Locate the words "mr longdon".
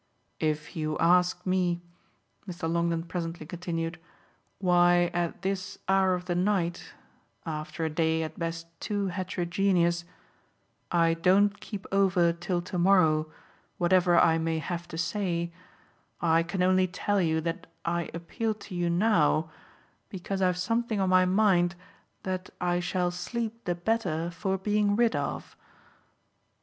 2.47-3.03